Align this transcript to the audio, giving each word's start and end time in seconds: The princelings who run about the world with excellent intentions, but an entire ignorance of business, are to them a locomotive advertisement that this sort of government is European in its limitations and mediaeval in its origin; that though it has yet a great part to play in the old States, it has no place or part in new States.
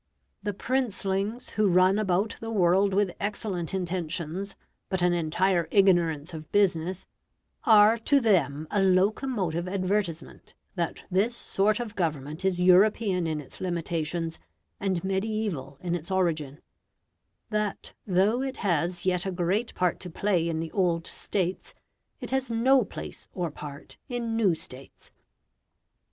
The 0.41 0.55
princelings 0.55 1.49
who 1.49 1.69
run 1.69 1.99
about 1.99 2.37
the 2.39 2.49
world 2.49 2.91
with 2.91 3.11
excellent 3.19 3.71
intentions, 3.75 4.55
but 4.89 5.03
an 5.03 5.13
entire 5.13 5.67
ignorance 5.69 6.33
of 6.33 6.51
business, 6.51 7.05
are 7.65 7.99
to 7.99 8.19
them 8.19 8.67
a 8.71 8.81
locomotive 8.81 9.67
advertisement 9.67 10.55
that 10.73 11.03
this 11.11 11.35
sort 11.35 11.79
of 11.79 11.93
government 11.93 12.43
is 12.43 12.59
European 12.59 13.27
in 13.27 13.39
its 13.39 13.61
limitations 13.61 14.39
and 14.79 15.03
mediaeval 15.03 15.77
in 15.81 15.93
its 15.93 16.09
origin; 16.09 16.61
that 17.51 17.93
though 18.07 18.41
it 18.41 18.57
has 18.65 19.05
yet 19.05 19.27
a 19.27 19.31
great 19.31 19.71
part 19.75 19.99
to 19.99 20.09
play 20.09 20.49
in 20.49 20.59
the 20.59 20.71
old 20.71 21.05
States, 21.05 21.75
it 22.19 22.31
has 22.31 22.49
no 22.49 22.83
place 22.83 23.27
or 23.35 23.51
part 23.51 23.97
in 24.09 24.35
new 24.35 24.55
States. 24.55 25.11